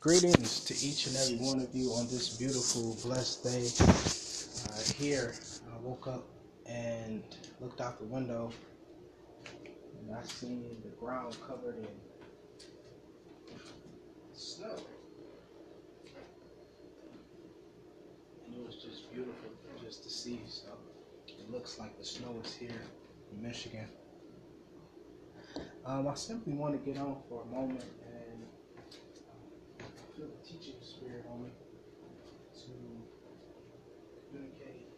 Greetings 0.00 0.64
to 0.64 0.72
each 0.72 1.08
and 1.08 1.16
every 1.18 1.46
one 1.46 1.60
of 1.60 1.74
you 1.74 1.90
on 1.90 2.06
this 2.06 2.38
beautiful, 2.38 2.96
blessed 3.04 3.44
day. 3.44 3.68
Uh, 4.66 4.94
here, 4.94 5.34
I 5.70 5.78
woke 5.86 6.06
up 6.06 6.24
and 6.64 7.22
looked 7.60 7.82
out 7.82 7.98
the 7.98 8.06
window, 8.06 8.50
and 9.44 10.16
I 10.16 10.22
seen 10.22 10.64
the 10.82 10.88
ground 10.98 11.36
covered 11.46 11.76
in 11.76 11.86
snow. 14.32 14.74
And 18.46 18.54
it 18.54 18.66
was 18.66 18.76
just 18.76 19.12
beautiful 19.12 19.50
just 19.84 20.02
to 20.04 20.08
see. 20.08 20.40
So 20.46 20.68
it 21.28 21.50
looks 21.52 21.78
like 21.78 21.98
the 21.98 22.06
snow 22.06 22.40
is 22.42 22.54
here 22.54 22.70
in 23.34 23.42
Michigan. 23.42 23.84
Um, 25.84 26.08
I 26.08 26.14
simply 26.14 26.54
want 26.54 26.72
to 26.72 26.90
get 26.90 26.98
on 26.98 27.18
for 27.28 27.42
a 27.42 27.54
moment 27.54 27.84
feel 30.20 30.28
the 30.28 30.44
teaching 30.44 30.76
spirit 30.82 31.24
on 31.32 31.44
me 31.44 31.48
to 32.52 32.68
communicate 34.28 34.92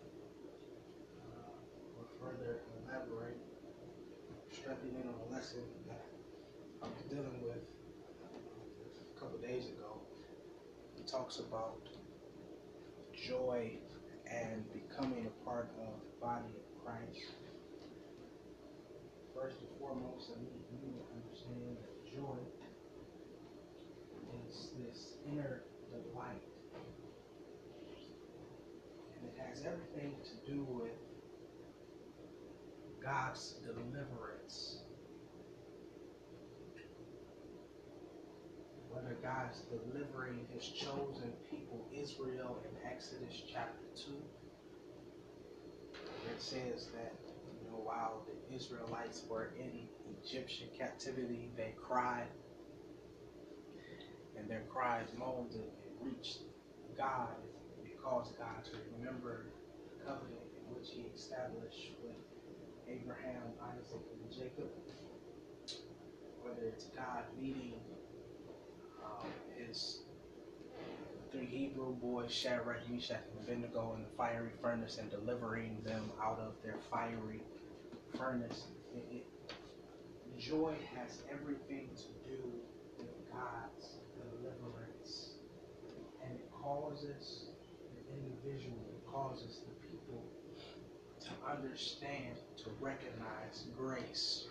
uh, 1.22 1.94
or 1.94 2.04
further 2.18 2.58
elaborate, 2.82 3.38
stepping 4.50 4.90
in 4.98 5.06
on 5.06 5.14
a 5.14 5.32
lesson 5.32 5.62
that 5.86 6.06
I 6.82 6.86
was 6.86 7.04
dealing 7.08 7.38
with 7.44 7.62
uh, 8.24 9.14
a 9.14 9.20
couple 9.20 9.38
days 9.38 9.66
ago. 9.66 10.02
He 10.96 11.04
talks 11.04 11.38
about 11.38 11.86
joy 13.14 13.78
and 14.26 14.64
becoming 14.72 15.30
a 15.30 15.44
part 15.44 15.70
of 15.78 16.02
the 16.02 16.26
body 16.26 16.50
of 16.50 16.84
Christ. 16.84 17.30
First 19.36 19.58
and 19.60 19.68
foremost, 19.78 20.30
I 20.34 20.40
need 20.42 20.66
you 20.66 20.98
to 20.98 21.02
understand 21.14 21.76
that 21.78 22.10
joy 22.10 22.61
inner 25.32 25.62
delight. 25.90 26.42
And 29.16 29.28
it 29.28 29.34
has 29.48 29.64
everything 29.64 30.14
to 30.24 30.52
do 30.52 30.64
with 30.64 30.92
God's 33.02 33.56
deliverance. 33.64 34.82
Whether 38.90 39.16
God's 39.22 39.62
delivering 39.70 40.46
his 40.54 40.66
chosen 40.68 41.32
people, 41.50 41.86
Israel, 41.94 42.62
in 42.64 42.90
Exodus 42.90 43.34
chapter 43.50 43.84
2, 43.96 44.12
it 46.30 46.42
says 46.42 46.88
that 46.94 47.14
you 47.62 47.70
know, 47.70 47.78
while 47.82 48.26
the 48.26 48.54
Israelites 48.54 49.24
were 49.28 49.52
in 49.58 49.88
Egyptian 50.22 50.68
captivity, 50.78 51.50
they 51.56 51.74
cried 51.82 52.28
and 54.42 54.50
their 54.50 54.62
cries 54.68 55.06
moaned 55.16 55.54
and 55.54 55.62
reached 56.02 56.38
God. 56.98 57.36
It 57.84 58.02
caused 58.02 58.36
God 58.36 58.64
to 58.64 58.72
remember 58.98 59.46
the 59.88 60.04
covenant 60.04 60.42
in 60.58 60.74
which 60.74 60.90
he 60.90 61.04
established 61.14 61.92
with 62.02 62.16
Abraham, 62.88 63.54
Isaac, 63.62 64.02
and 64.12 64.32
Jacob. 64.32 64.70
Whether 66.42 66.66
it's 66.66 66.86
God 66.86 67.22
leading 67.40 67.74
um, 69.04 69.26
his 69.56 70.00
three 71.30 71.46
Hebrew 71.46 71.94
boys, 71.94 72.32
Shadrach, 72.32 72.88
Meshach, 72.90 73.22
and 73.30 73.48
Abednego, 73.48 73.94
in 73.96 74.02
the 74.02 74.08
fiery 74.16 74.50
furnace 74.60 74.98
and 74.98 75.08
delivering 75.10 75.78
them 75.84 76.10
out 76.20 76.40
of 76.40 76.54
their 76.64 76.76
fiery 76.90 77.40
furnace. 78.18 78.64
It, 78.94 79.04
it, 79.10 79.26
joy 80.38 80.74
has 80.96 81.22
everything 81.30 81.88
to 81.96 82.28
do 82.28 82.42
with 82.98 83.06
God's. 83.30 84.01
Causes 86.62 87.46
the 87.94 88.14
individual, 88.14 89.02
causes 89.10 89.62
the 89.66 89.88
people 89.88 90.24
to 91.20 91.30
understand, 91.50 92.36
to 92.58 92.70
recognize 92.80 93.66
grace. 93.76 94.46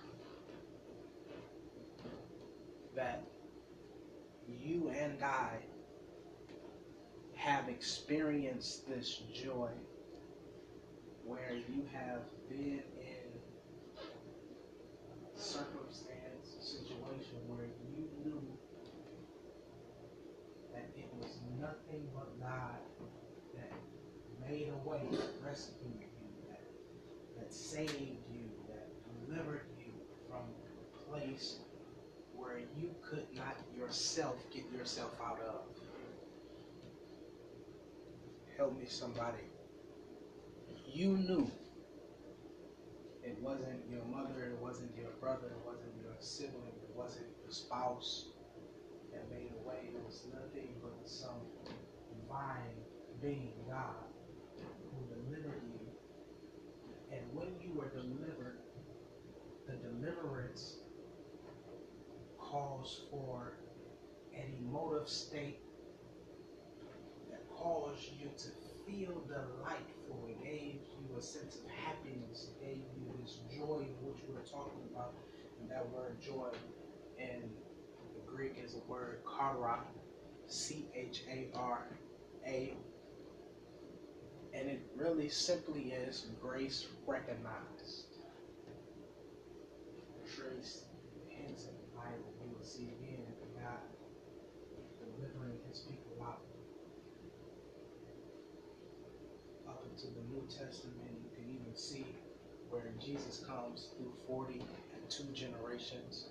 That 2.96 3.24
you 4.48 4.90
and 4.90 5.24
I 5.24 5.60
have 7.36 7.70
experienced 7.70 8.90
this 8.90 9.22
joy 9.34 9.70
where 11.26 11.54
you 11.54 11.88
have 11.94 12.24
been 12.50 12.84
in 13.00 13.32
circumstance, 15.34 16.58
situation 16.60 17.38
where 17.48 17.66
you 17.66 18.10
knew 18.24 18.42
nothing 21.62 22.10
but 22.16 22.40
God 22.42 22.80
that 23.54 23.72
made 24.52 24.68
a 24.68 24.90
way, 24.90 25.00
that 25.12 25.48
rescued 25.48 25.80
you, 26.02 26.08
that, 26.50 26.60
that 27.38 27.54
saved 27.54 27.94
you, 28.30 28.50
that 28.68 28.90
delivered 29.26 29.62
you 29.80 29.94
from 30.28 30.42
a 30.42 31.10
place 31.10 31.60
where 32.36 32.60
you 32.78 32.94
could 33.02 33.26
not 33.34 33.56
yourself 33.78 34.36
get 34.54 34.64
yourself 34.78 35.16
out 35.26 35.40
of. 35.48 35.62
Help 38.58 38.78
me, 38.78 38.86
somebody. 38.88 39.38
You 40.94 41.18
knew 41.18 41.50
it 43.24 43.38
wasn't 43.42 43.80
your 43.90 44.04
mother, 44.04 44.52
it 44.52 44.62
wasn't 44.62 44.92
your 44.98 45.12
brother, 45.22 45.48
it 45.48 45.66
wasn't 45.66 45.94
your 46.04 46.14
sibling, 46.20 46.76
it 46.84 46.94
wasn't 46.94 47.28
your 47.42 47.52
spouse, 47.54 48.26
that 49.14 49.30
made 49.30 49.54
a 49.64 49.68
way. 49.68 49.92
It 49.96 50.04
was 50.06 50.26
nothing 50.34 50.76
but 50.84 50.92
some 51.10 51.40
divine 52.12 52.76
being, 53.22 53.54
God, 53.70 54.11
you. 55.38 55.80
And 57.12 57.22
when 57.34 57.50
you 57.62 57.74
were 57.78 57.90
delivered, 57.90 58.60
the 59.68 59.76
deliverance 59.76 60.78
calls 62.38 63.04
for 63.10 63.54
an 64.36 64.54
emotive 64.60 65.08
state 65.08 65.60
that 67.30 67.42
caused 67.56 68.10
you 68.20 68.30
to 68.38 68.50
feel 68.86 69.22
delightful. 69.28 70.28
It 70.28 70.44
gave 70.44 70.80
you 71.00 71.18
a 71.18 71.22
sense 71.22 71.56
of 71.56 71.70
happiness. 71.70 72.50
It 72.50 72.66
gave 72.66 72.78
you 72.78 73.14
this 73.22 73.40
joy 73.56 73.86
which 74.02 74.24
we're 74.28 74.42
talking 74.42 74.82
about. 74.94 75.14
And 75.62 75.70
that 75.70 75.88
word 75.90 76.20
joy 76.20 76.50
in 77.20 77.50
the 78.16 78.22
Greek 78.26 78.62
is 78.64 78.74
the 78.74 78.82
word 78.88 79.20
chara, 79.38 79.80
C 80.48 80.88
H 80.96 81.24
A 81.30 81.50
R 81.56 81.86
A. 82.46 82.74
And 84.54 84.70
it 84.70 84.82
really 84.96 85.30
simply 85.30 85.94
is 85.94 86.28
grace 86.42 86.88
recognized. 87.08 88.06
Trace 90.36 90.84
hints 91.30 91.66
in 91.66 91.74
the 91.76 91.98
Bible, 91.98 92.34
we 92.44 92.54
will 92.54 92.64
see 92.64 92.90
again 93.00 93.22
God 93.62 93.78
delivering 95.00 95.58
his 95.70 95.80
people 95.80 96.18
out. 96.24 96.42
Up 99.68 99.86
into 99.90 100.08
the 100.08 100.24
New 100.34 100.44
Testament, 100.48 101.12
you 101.24 101.30
can 101.36 101.50
even 101.50 101.76
see 101.76 102.06
where 102.70 102.92
Jesus 103.00 103.44
comes 103.46 103.90
through 103.98 104.14
40 104.28 104.60
and 104.60 105.10
two 105.10 105.26
generations 105.34 106.28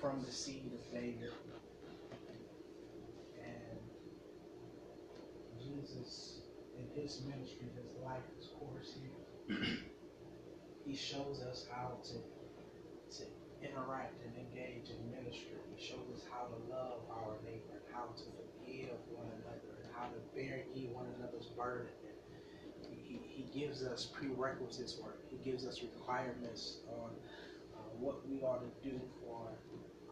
from 0.00 0.22
the 0.24 0.32
seed 0.32 0.70
of 0.72 0.92
David. 0.92 1.32
And 3.42 3.78
Jesus, 5.58 6.40
in 6.78 6.79
his 6.94 7.22
ministry, 7.26 7.68
his 7.76 7.90
life, 8.04 8.24
his 8.36 8.48
course 8.58 8.94
here, 8.98 9.58
he 10.86 10.94
shows 10.94 11.42
us 11.42 11.66
how 11.70 11.98
to, 12.02 12.18
to 13.16 13.22
interact 13.62 14.20
and 14.24 14.32
engage 14.36 14.90
in 14.90 14.98
ministry. 15.10 15.56
He 15.74 15.80
shows 15.82 16.06
us 16.14 16.22
how 16.30 16.48
to 16.48 16.56
love 16.72 17.04
our 17.10 17.36
neighbor 17.44 17.78
and 17.78 17.86
how 17.92 18.12
to 18.16 18.24
forgive 18.36 18.96
one 19.12 19.26
another 19.40 19.80
and 19.82 19.90
how 19.94 20.08
to 20.08 20.20
bear 20.34 20.64
ye 20.74 20.88
one 20.92 21.06
another's 21.18 21.46
burden. 21.56 21.92
He, 22.88 23.20
he 23.22 23.44
gives 23.58 23.82
us 23.82 24.06
prerequisites 24.14 24.96
or 25.02 25.14
he 25.28 25.36
gives 25.42 25.66
us 25.66 25.82
requirements 25.82 26.78
on 26.88 27.10
uh, 27.74 27.78
what 27.98 28.26
we 28.28 28.42
ought 28.42 28.62
to 28.62 28.88
do 28.88 29.00
for 29.20 29.50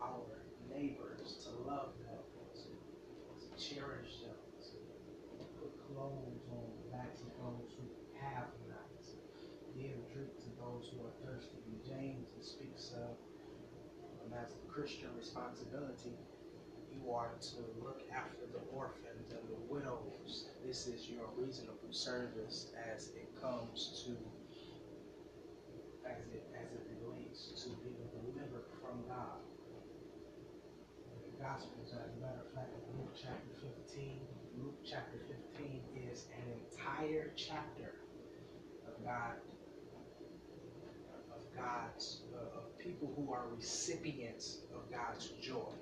our 0.02 0.38
neighbors, 0.70 1.42
to 1.44 1.50
love 1.68 1.94
them, 2.04 2.22
to, 2.54 2.70
to 2.70 3.48
cherish 3.56 4.22
them, 4.22 4.36
to 4.62 5.44
put 5.58 5.70
clothes 5.88 6.42
on 6.52 6.64
the 6.84 6.96
backs 6.96 7.20
of 7.20 7.30
those 7.40 7.70
who 7.78 7.86
have 8.20 8.50
not, 8.68 8.90
to 9.02 9.14
give 9.74 9.96
drink 10.12 10.34
to 10.38 10.50
those 10.60 10.90
who 10.92 11.02
are 11.06 11.14
thirsty. 11.24 11.58
And 11.66 11.80
James 11.82 12.26
speaks 12.40 12.82
of, 13.02 13.16
and 14.22 14.32
that's 14.32 14.54
a 14.54 14.72
Christian 14.72 15.08
responsibility, 15.16 16.18
you 16.92 17.12
are 17.12 17.32
to 17.40 17.60
look 17.82 18.02
after 18.12 18.46
the 18.52 18.60
orphans 18.74 19.30
and 19.30 19.44
the 19.48 19.60
widows. 19.72 20.48
This 20.64 20.86
is 20.86 21.08
your 21.08 21.28
reasonable 21.36 21.92
service 21.92 22.72
as 22.92 23.08
it 23.16 23.28
comes 23.40 24.04
to 24.04 24.12
as 26.08 26.24
it 26.32 26.44
as 26.56 26.72
it 26.72 26.86
relates 27.04 27.52
to 27.62 27.68
being 27.84 28.08
delivered 28.12 28.66
from 28.80 29.04
God. 29.08 29.40
The 31.36 31.44
Gospels. 31.44 31.92
As 31.92 32.16
a 32.16 32.20
matter 32.20 32.42
of 32.48 32.54
fact, 32.54 32.72
Luke 32.98 33.14
chapter 33.14 33.54
15. 33.86 34.20
Luke 34.58 34.78
chapter 34.84 35.18
15 35.54 35.82
is 36.10 36.26
an 36.34 36.50
entire 36.58 37.30
chapter 37.36 37.94
of 38.86 39.04
God, 39.04 39.38
of 41.30 41.42
God's, 41.56 42.17
people 42.88 43.12
who 43.16 43.34
are 43.34 43.44
recipients 43.54 44.60
of 44.74 44.90
God's 44.90 45.28
joy. 45.42 45.76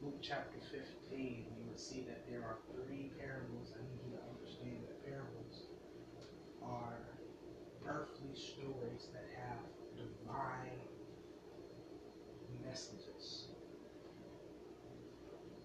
Luke 0.00 0.18
chapter 0.22 0.58
15, 0.70 1.44
you 1.58 1.66
will 1.68 1.76
see 1.76 2.06
that 2.06 2.22
there 2.30 2.38
are 2.42 2.58
three 2.72 3.10
parables. 3.18 3.74
I 3.74 3.82
need 3.82 3.98
you 4.06 4.16
to 4.16 4.22
understand 4.30 4.78
that 4.86 5.04
parables 5.04 5.66
are 6.62 7.02
earthly 7.84 8.30
stories 8.32 9.08
that 9.12 9.26
have 9.42 9.58
divine 9.98 10.78
messages. 12.64 13.48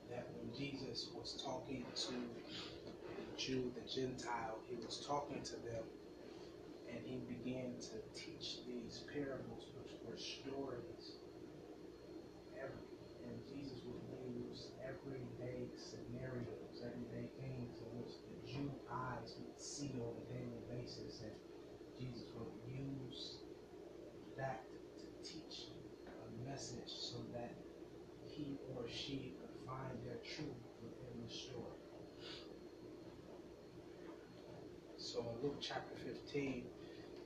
That 0.10 0.28
when 0.34 0.52
Jesus 0.58 1.10
was 1.14 1.40
talking 1.46 1.86
to 1.96 2.12
the 2.12 3.38
Jew, 3.38 3.72
the 3.76 3.88
Gentile, 3.88 4.58
he 4.68 4.84
was 4.84 5.06
talking 5.06 5.44
to 5.44 5.56
them 5.58 5.84
and 6.96 7.04
he 7.04 7.20
began 7.28 7.76
to 7.76 8.00
teach 8.16 8.64
these 8.66 9.04
parables, 9.12 9.68
which 9.76 9.92
were 10.08 10.16
stories. 10.16 11.20
Every, 12.56 12.88
and 13.28 13.36
Jesus 13.52 13.84
would 13.84 14.00
use 14.32 14.72
everyday 14.80 15.68
scenarios, 15.76 16.80
everyday 16.80 17.28
things 17.44 17.84
in 17.84 17.90
which 18.00 18.16
the 18.24 18.38
Jew 18.48 18.72
eyes 18.88 19.36
would 19.44 19.60
see 19.60 19.92
on 20.00 20.16
a 20.16 20.26
daily 20.32 20.64
basis. 20.72 21.20
And 21.20 21.36
Jesus 22.00 22.32
would 22.40 22.56
use 22.64 23.44
that 24.38 24.64
to 25.00 25.06
teach 25.28 25.68
a 26.08 26.50
message 26.50 26.88
so 26.88 27.18
that 27.34 27.52
he 28.30 28.58
or 28.76 28.88
she 28.88 29.36
could 29.42 29.52
find 29.68 30.00
their 30.06 30.20
truth 30.24 30.64
within 30.80 31.28
the 31.28 31.34
story. 31.34 31.76
So 34.98 35.20
in 35.20 35.48
Luke 35.48 35.58
chapter 35.62 35.96
15, 35.96 36.64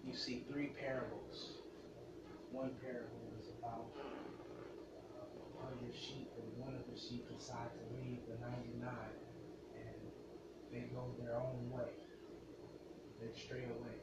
you 0.05 0.15
see 0.15 0.43
three 0.51 0.71
parables. 0.79 1.53
One 2.51 2.71
parable 2.81 3.33
is 3.39 3.49
about 3.59 3.85
of 5.79 5.81
your 5.85 5.93
sheep, 5.93 6.29
and 6.37 6.49
one 6.57 6.75
of 6.75 6.83
the 6.89 6.97
sheep 6.97 7.29
decide 7.29 7.69
to 7.77 7.83
leave 7.95 8.19
the 8.27 8.37
99, 8.41 8.89
and 9.75 9.99
they 10.71 10.89
go 10.93 11.13
their 11.21 11.35
own 11.35 11.69
way. 11.69 11.93
They 13.21 13.31
stray 13.37 13.63
away, 13.63 13.99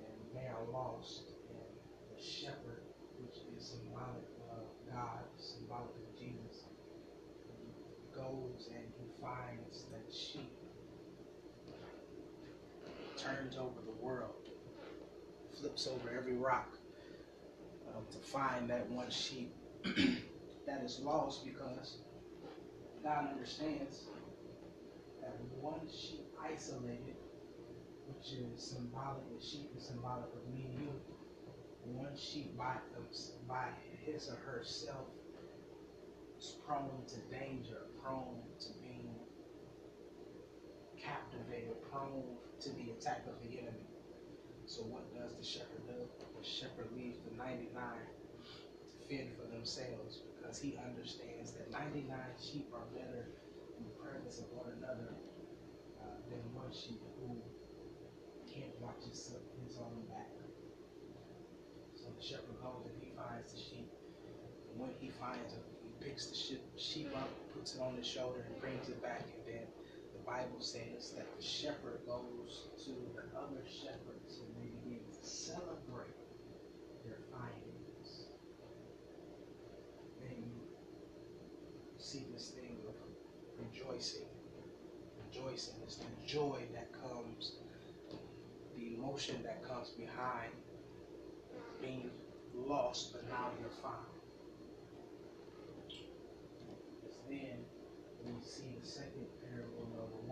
and 0.00 0.16
they 0.34 0.48
are 0.48 0.64
lost. 0.72 1.34
And 1.50 2.16
the 2.16 2.22
shepherd, 2.22 2.82
which 3.20 3.36
is 3.56 3.76
symbolic 3.76 4.26
of 4.50 4.64
God, 4.90 5.24
symbolic 5.36 5.94
of 6.00 6.18
Jesus, 6.18 6.64
goes 8.14 8.68
and 8.72 8.84
he 8.98 9.08
finds 9.20 9.84
that 9.90 10.14
sheep, 10.14 10.52
turns 13.16 13.56
over 13.56 13.80
the 13.84 14.04
world, 14.04 14.41
flips 15.62 15.86
over 15.86 16.10
every 16.18 16.36
rock 16.36 16.74
um, 17.94 18.02
to 18.10 18.18
find 18.18 18.68
that 18.68 18.90
one 18.90 19.08
sheep 19.10 19.54
that 20.66 20.82
is 20.84 20.98
lost 21.04 21.44
because 21.44 21.98
God 23.04 23.28
understands 23.30 24.06
that 25.20 25.36
one 25.60 25.88
sheep 25.88 26.26
isolated, 26.42 27.14
which 28.08 28.32
is 28.32 28.60
symbolic, 28.60 29.22
the 29.38 29.44
sheep 29.44 29.70
is 29.78 29.86
symbolic 29.86 30.26
of 30.34 30.52
me 30.52 30.66
and 30.68 30.80
you, 30.82 30.88
one 31.84 32.16
sheep 32.16 32.58
by, 32.58 32.74
by 33.48 33.68
his 34.04 34.28
or 34.28 34.36
herself 34.44 35.06
is 36.40 36.56
prone 36.66 37.04
to 37.06 37.16
danger, 37.38 37.86
prone 38.02 38.42
to 38.58 38.68
being 38.80 39.14
captivated, 41.00 41.76
prone 41.88 42.24
to 42.60 42.68
the 42.70 42.90
attack 42.98 43.26
of 43.28 43.34
the 43.48 43.58
enemy. 43.60 43.91
So 44.72 44.88
what 44.88 45.04
does 45.12 45.36
the 45.36 45.44
shepherd 45.44 45.84
do? 45.84 46.00
The 46.16 46.40
shepherd 46.40 46.88
leaves 46.96 47.20
the 47.28 47.36
99 47.36 47.76
to 47.76 48.96
fend 49.04 49.28
for 49.36 49.44
themselves 49.52 50.24
because 50.32 50.64
he 50.64 50.80
understands 50.80 51.52
that 51.60 51.68
99 51.68 52.08
sheep 52.40 52.72
are 52.72 52.88
better 52.96 53.36
in 53.76 53.84
the 53.84 53.92
presence 54.00 54.40
of 54.40 54.48
one 54.56 54.72
another 54.80 55.12
uh, 56.00 56.16
than 56.32 56.40
one 56.56 56.72
sheep 56.72 57.04
who 57.20 57.36
can't 58.48 58.72
watch 58.80 58.96
his, 59.04 59.36
his 59.60 59.76
own 59.76 60.08
back. 60.08 60.32
So 61.92 62.08
the 62.16 62.24
shepherd 62.24 62.56
goes 62.64 62.88
and 62.88 62.96
he 63.04 63.12
finds 63.12 63.52
the 63.52 63.60
sheep. 63.60 63.92
And 64.72 64.80
when 64.80 64.96
he 64.96 65.12
finds 65.20 65.52
it, 65.52 65.68
he 65.84 65.92
picks 66.00 66.32
the 66.32 66.36
sheep, 66.80 67.12
up, 67.12 67.28
puts 67.52 67.76
it 67.76 67.84
on 67.84 67.92
his 68.00 68.08
shoulder, 68.08 68.40
and 68.48 68.56
brings 68.56 68.88
it 68.88 69.04
back. 69.04 69.28
And 69.36 69.44
then 69.44 69.68
Bible 70.26 70.60
says 70.60 71.12
that 71.16 71.26
the 71.36 71.42
shepherd 71.42 72.00
goes 72.06 72.68
to 72.84 72.90
the 73.14 73.38
other 73.38 73.62
shepherds 73.66 74.40
and 74.40 74.54
they 74.56 74.70
begin 74.82 75.04
to 75.12 75.26
celebrate 75.26 76.16
their 77.04 77.18
findings. 77.30 78.26
Then 80.20 80.36
you 80.38 80.62
see 81.98 82.26
this 82.32 82.50
thing 82.50 82.78
of 82.86 82.94
rejoicing. 83.58 84.26
Rejoicing 85.26 85.74
is 85.86 85.96
the 85.96 86.26
joy 86.26 86.60
that 86.74 86.92
comes, 86.92 87.56
the 88.76 88.94
emotion 88.94 89.42
that 89.42 89.66
comes 89.66 89.90
behind 89.90 90.52
being 91.80 92.10
lost, 92.54 93.12
but 93.12 93.28
now 93.28 93.50
you're 93.60 93.70
found. 93.70 94.06
It's 97.04 97.16
then 97.28 97.64
we 98.24 98.30
see 98.42 98.76
the 98.80 98.86
second 98.86 99.26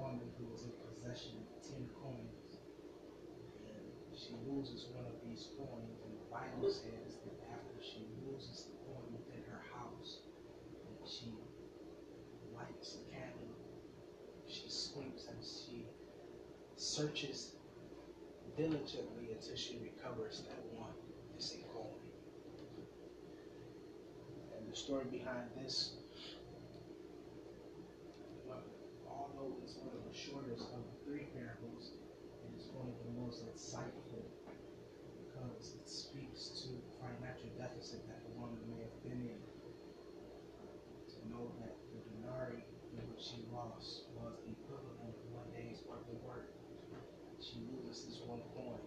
woman 0.01 0.33
who 0.41 0.49
was 0.49 0.65
in 0.65 0.73
possession 0.81 1.45
of 1.45 1.61
ten 1.61 1.85
coins. 2.01 2.57
And 3.69 3.85
she 4.17 4.33
loses 4.49 4.89
one 4.97 5.05
of 5.05 5.21
these 5.21 5.53
coins, 5.61 6.01
and 6.09 6.17
the 6.17 6.29
Bible 6.33 6.73
says 6.73 7.21
that 7.29 7.37
after 7.53 7.77
she 7.85 8.09
loses 8.25 8.73
the 8.73 8.77
coin 8.89 9.13
within 9.13 9.45
her 9.53 9.61
house, 9.77 10.25
that 10.89 11.05
she 11.05 11.37
lights 12.57 12.97
a 12.97 13.03
candle, 13.13 13.53
she 14.49 14.69
sweeps 14.69 15.29
and 15.29 15.39
she 15.45 15.85
searches 16.77 17.53
diligently 18.57 19.37
until 19.37 19.57
she 19.57 19.79
recovers 19.85 20.43
that 20.49 20.61
one 20.77 20.97
missing 21.35 21.65
coin. 21.73 22.01
And 24.57 24.73
the 24.73 24.77
story 24.77 25.05
behind 25.11 25.49
this 25.57 26.00
although 29.41 29.57
it's 29.65 29.81
one 29.81 29.97
of 29.97 30.05
the 30.05 30.13
shortest 30.13 30.69
of 30.77 30.85
the 30.85 30.97
three 31.01 31.25
parables, 31.33 31.97
and 32.45 32.53
it 32.53 32.61
is 32.61 32.69
one 32.77 32.93
of 32.93 32.97
the 33.01 33.13
most 33.17 33.41
insightful 33.49 34.21
because 35.17 35.81
it 35.81 35.89
speaks 35.89 36.61
to 36.61 36.69
the 36.77 36.93
financial 37.01 37.49
deficit 37.57 38.05
that 38.05 38.21
the 38.21 38.33
woman 38.37 38.61
may 38.69 38.85
have 38.85 38.99
been 39.01 39.33
in. 39.33 39.41
To 41.09 41.19
know 41.33 41.49
that 41.65 41.73
the 41.89 42.05
denarii 42.13 42.69
in 42.93 43.01
which 43.09 43.25
she 43.25 43.41
lost 43.49 44.13
was 44.13 44.37
the 44.45 44.53
equivalent 44.53 45.09
of 45.09 45.17
one 45.33 45.49
day's 45.57 45.81
worth 45.89 46.05
of 46.05 46.21
work. 46.21 46.53
She 47.41 47.65
loses 47.65 48.05
this 48.05 48.21
one 48.29 48.45
coin. 48.53 48.85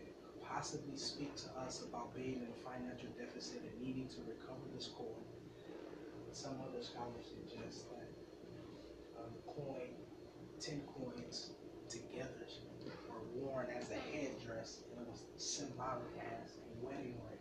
It 0.00 0.16
could 0.24 0.40
possibly 0.40 0.96
speak 0.96 1.36
to 1.44 1.48
us 1.60 1.84
about 1.84 2.16
being 2.16 2.40
in 2.40 2.48
a 2.48 2.58
financial 2.64 3.12
deficit 3.20 3.60
and 3.60 3.76
needing 3.76 4.08
to 4.16 4.24
recover 4.24 4.64
this 4.72 4.88
coin. 4.96 5.28
Some 6.32 6.56
other 6.64 6.80
scholars 6.80 7.28
suggest 7.28 7.90
that 7.92 8.09
um, 9.30 9.54
coin, 9.54 9.88
ten 10.60 10.82
coins 10.98 11.50
together 11.88 12.46
were 13.08 13.22
worn 13.34 13.66
as 13.76 13.90
a 13.90 13.94
headdress 13.94 14.80
and 14.90 15.06
it 15.06 15.10
was 15.10 15.24
symbolic 15.36 16.10
as 16.18 16.56
a 16.56 16.86
wedding 16.86 17.14
ring. 17.28 17.38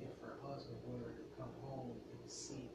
If 0.00 0.20
her 0.22 0.38
husband 0.46 0.78
were 0.86 1.10
to 1.12 1.24
come 1.38 1.50
home 1.62 1.90
and 1.90 2.30
see 2.30 2.70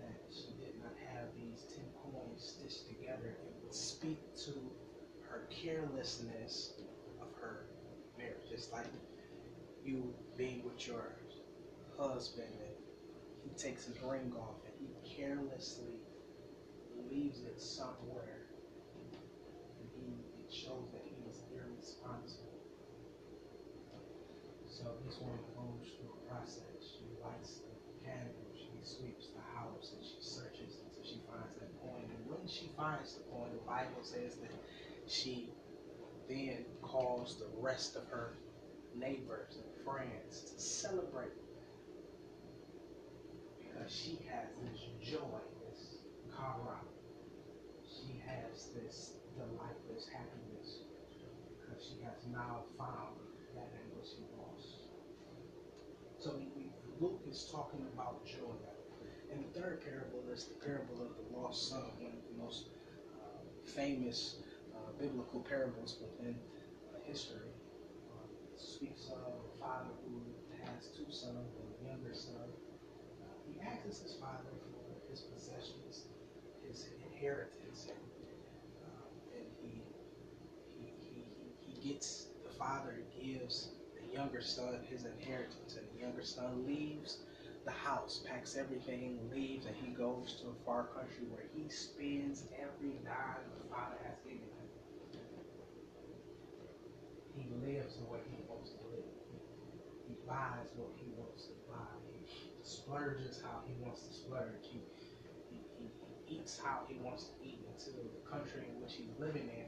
that 0.00 0.20
she 0.30 0.54
did 0.60 0.74
not 0.82 0.92
have 1.12 1.28
these 1.36 1.64
ten 1.74 1.84
coins 2.02 2.56
stitched 2.58 2.88
together, 2.88 3.36
it 3.46 3.54
would 3.62 3.74
speak 3.74 4.18
to 4.46 4.52
her 5.28 5.46
carelessness 5.50 6.74
of 7.20 7.28
her 7.40 7.66
marriage. 8.18 8.48
Just 8.50 8.72
like 8.72 8.86
you 9.84 10.14
being 10.36 10.64
with 10.64 10.86
your 10.86 11.16
husband 11.98 12.48
and 12.60 12.83
he 13.44 13.50
takes 13.56 13.84
his 13.84 14.00
ring 14.02 14.32
off 14.40 14.56
and 14.64 14.74
he 14.80 15.16
carelessly 15.16 16.00
leaves 17.10 17.40
it 17.44 17.60
somewhere 17.60 18.48
and 19.12 19.20
he 19.94 20.24
it 20.40 20.52
shows 20.52 20.88
that 20.92 21.04
he 21.04 21.28
is 21.30 21.38
irresponsible. 21.52 22.58
So 24.68 24.84
this 25.06 25.18
woman 25.20 25.38
goes 25.54 25.86
through 25.94 26.10
a 26.10 26.32
process. 26.32 26.80
She 26.82 27.06
lights 27.22 27.60
the 27.62 28.04
candle, 28.04 28.50
she 28.56 28.68
sweeps 28.82 29.28
the 29.28 29.44
house, 29.56 29.92
and 29.94 30.04
she 30.04 30.18
searches 30.20 30.76
until 30.82 31.04
she 31.04 31.20
finds 31.30 31.54
that 31.60 31.70
coin. 31.80 32.04
And 32.10 32.26
when 32.28 32.48
she 32.48 32.70
finds 32.76 33.14
the 33.14 33.22
coin, 33.30 33.48
the 33.52 33.64
Bible 33.66 34.02
says 34.02 34.36
that 34.42 34.52
she 35.06 35.50
then 36.28 36.64
calls 36.82 37.36
the 37.38 37.48
rest 37.60 37.96
of 37.96 38.06
her 38.08 38.34
neighbors 38.94 39.56
and 39.56 39.84
friends 39.84 40.42
to 40.42 40.60
celebrate 40.60 41.32
because 43.74 43.92
she 43.92 44.18
has 44.30 44.48
this 44.62 44.80
joy, 45.02 45.42
this 45.66 45.98
chara. 46.30 46.78
She 47.82 48.22
has 48.26 48.68
this 48.74 49.12
delight, 49.36 49.78
this 49.92 50.06
happiness, 50.08 50.84
because 51.60 51.82
she 51.82 52.02
has 52.04 52.26
now 52.32 52.62
found 52.78 53.18
that 53.54 53.68
which 53.94 54.08
she 54.08 54.22
lost. 54.38 54.86
So 56.18 56.40
Luke 57.00 57.20
is 57.28 57.48
talking 57.50 57.86
about 57.94 58.24
joy. 58.24 58.54
And 59.32 59.44
the 59.44 59.60
third 59.60 59.82
parable 59.82 60.22
is 60.32 60.44
the 60.44 60.64
parable 60.64 61.02
of 61.02 61.10
the 61.18 61.36
lost 61.36 61.70
son, 61.70 61.82
one 61.98 62.12
of 62.12 62.22
the 62.30 62.42
most 62.42 62.68
uh, 63.18 63.42
famous 63.64 64.36
uh, 64.72 64.92
biblical 65.00 65.40
parables 65.40 65.98
within 66.00 66.36
uh, 66.94 66.98
history. 67.04 67.50
Uh, 68.12 68.54
it 68.54 68.60
speaks 68.60 69.08
of 69.10 69.18
a 69.18 69.58
father 69.58 69.90
who 70.06 70.22
has 70.62 70.86
two 70.96 71.10
sons, 71.10 71.50
and 71.58 71.68
the 71.80 71.90
younger 71.90 72.14
son. 72.14 72.46
He 73.54 73.66
asks 73.66 74.00
his 74.00 74.14
father 74.14 74.50
for 74.60 75.10
his 75.10 75.20
possessions, 75.20 76.04
his 76.66 76.88
inheritance, 77.06 77.88
and, 77.88 77.98
uh, 78.84 79.38
and 79.38 79.46
he, 79.62 79.82
he, 80.80 80.92
he, 81.14 81.72
he, 81.80 81.92
gets, 81.92 82.28
the 82.44 82.52
father 82.52 82.96
gives 83.22 83.68
the 83.94 84.14
younger 84.14 84.42
son 84.42 84.80
his 84.90 85.04
inheritance, 85.04 85.76
and 85.76 85.86
the 85.94 86.00
younger 86.04 86.22
son 86.24 86.66
leaves 86.66 87.18
the 87.64 87.70
house, 87.70 88.22
packs 88.26 88.56
everything, 88.56 89.18
leaves, 89.32 89.66
and 89.66 89.74
he 89.76 89.92
goes 89.92 90.36
to 90.42 90.48
a 90.48 90.64
far 90.66 90.84
country 90.92 91.24
where 91.30 91.44
he 91.56 91.68
spends 91.68 92.44
every 92.60 92.92
dime 93.04 93.46
the 93.62 93.68
father 93.72 93.96
has 94.04 94.18
given 94.24 94.44
him. 94.44 94.68
He 97.34 97.48
lives 97.64 97.96
the 97.96 98.04
way 98.04 98.20
he 98.30 98.42
wants 98.48 98.70
to 98.70 98.80
live. 98.92 99.08
He, 99.32 99.38
he 100.08 100.14
buys 100.28 100.68
what 100.76 100.92
he 100.96 101.08
wants 101.16 101.46
to 101.46 101.54
buy. 101.68 101.96
He 102.12 102.53
splurges 102.64 103.40
how 103.42 103.60
he 103.66 103.74
wants 103.84 104.06
to 104.08 104.14
splurge. 104.14 104.64
He, 104.72 104.80
he, 105.50 105.60
he, 105.78 106.36
eats 106.36 106.58
how 106.58 106.80
he 106.88 106.96
wants 107.04 107.24
to 107.24 107.32
eat 107.44 107.60
until 107.68 108.00
the 108.02 108.30
country 108.30 108.64
in 108.68 108.80
which 108.80 108.94
he's 108.94 109.12
living 109.20 109.48
in, 109.52 109.66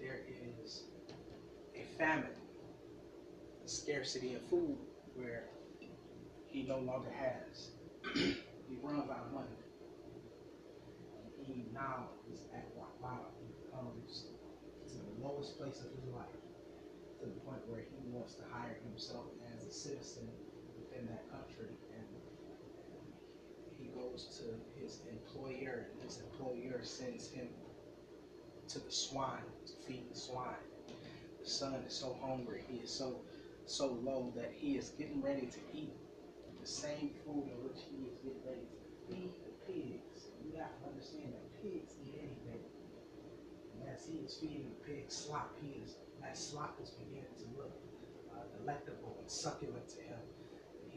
there 0.00 0.20
is 0.26 0.84
a 1.76 1.84
famine, 1.98 2.32
a 3.64 3.68
scarcity 3.68 4.34
of 4.34 4.42
food 4.42 4.76
where 5.14 5.44
he 6.46 6.62
no 6.62 6.78
longer 6.78 7.10
has. 7.12 7.70
he 8.14 8.78
runs 8.82 9.08
out 9.10 9.26
of 9.26 9.32
money. 9.32 9.56
He 11.46 11.66
now 11.74 12.08
is 12.32 12.40
at 12.54 12.64
rock 12.76 13.00
bottom. 13.00 13.32
He 13.44 13.52
comes 13.70 14.24
to 14.88 14.96
the 14.96 15.26
lowest 15.26 15.58
place 15.58 15.80
of 15.80 15.92
his 15.92 16.08
life, 16.12 16.40
to 17.20 17.26
the 17.26 17.40
point 17.44 17.60
where 17.68 17.80
he 17.80 18.08
wants 18.10 18.34
to 18.36 18.42
hire 18.50 18.78
himself 18.88 19.26
as 19.54 19.66
a 19.66 19.72
citizen 19.72 20.28
within 20.76 21.06
that 21.06 21.28
country. 21.30 21.68
Goes 24.12 24.44
to 24.44 24.78
his 24.78 25.00
employer, 25.08 25.86
and 25.90 26.02
his 26.02 26.20
employer 26.20 26.80
sends 26.82 27.30
him 27.30 27.48
to 28.68 28.78
the 28.78 28.90
swine 28.90 29.48
to 29.64 29.72
feed 29.86 30.04
the 30.12 30.18
swine. 30.18 30.68
The 31.42 31.48
son 31.48 31.74
is 31.86 31.94
so 31.94 32.18
hungry, 32.20 32.62
he 32.68 32.84
is 32.84 32.90
so 32.90 33.22
so 33.64 33.98
low 34.04 34.30
that 34.36 34.52
he 34.54 34.76
is 34.76 34.90
getting 34.98 35.22
ready 35.22 35.46
to 35.46 35.58
eat 35.72 35.94
the 36.60 36.66
same 36.66 37.08
food 37.24 37.48
in 37.48 37.64
which 37.64 37.80
he 37.88 38.04
is 38.04 38.12
getting 38.20 38.44
ready 38.44 38.68
to 38.68 38.78
feed 39.08 39.32
the 39.48 39.72
pigs. 39.72 40.28
You 40.44 40.60
have 40.60 40.76
to 40.82 40.90
understand 40.92 41.32
that 41.32 41.62
pigs 41.62 41.94
eat 42.04 42.16
anything. 42.20 42.60
And 43.80 43.88
as 43.88 44.04
he 44.04 44.18
is 44.18 44.36
feeding 44.36 44.68
the 44.76 44.92
pigs 44.92 45.14
slop, 45.14 45.56
he 45.62 45.80
is 45.82 45.96
that 46.20 46.36
slop 46.36 46.78
is 46.82 46.90
beginning 46.90 47.32
to 47.38 47.46
look 47.56 47.72
uh, 48.36 48.44
delectable 48.60 49.16
and 49.18 49.30
succulent 49.30 49.88
to 49.88 50.02
him. 50.02 50.20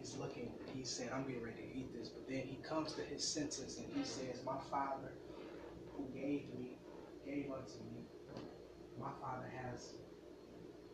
He's 0.06 0.18
looking, 0.18 0.52
he's 0.72 0.92
saying, 0.92 1.10
I'm 1.12 1.26
getting 1.26 1.42
ready 1.42 1.64
to 1.64 1.80
eat 1.80 1.98
this. 1.98 2.10
But 2.10 2.28
then 2.28 2.42
he 2.46 2.58
comes 2.62 2.94
to 2.94 3.02
his 3.02 3.28
senses 3.28 3.80
and 3.80 3.88
he 3.92 4.04
says, 4.04 4.46
My 4.46 4.60
father 4.70 5.14
who 5.98 6.08
gave 6.14 6.54
me, 6.54 6.78
gave 7.26 7.50
unto 7.50 7.82
me, 7.90 8.06
my 9.02 9.10
father 9.20 9.52
has 9.64 9.96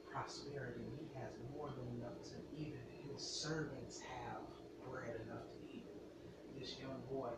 prosperity. 0.09 0.79
He 0.97 1.19
has 1.19 1.33
more 1.53 1.73
than 1.75 1.99
enough 1.99 2.23
to 2.31 2.55
even 2.55 2.79
his 3.11 3.21
servants 3.21 3.99
have 3.99 4.47
bread 4.89 5.19
enough 5.27 5.43
to 5.43 5.57
eat. 5.75 5.91
This 6.57 6.79
young 6.79 7.03
boy, 7.11 7.31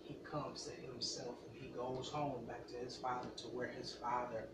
he 0.00 0.16
comes 0.24 0.64
to 0.64 0.70
himself 0.70 1.36
and 1.46 1.54
he 1.54 1.68
goes 1.68 2.08
home 2.08 2.46
back 2.46 2.66
to 2.68 2.78
his 2.78 2.96
father 2.96 3.28
to 3.36 3.48
where 3.48 3.68
his 3.68 3.92
father 3.92 4.48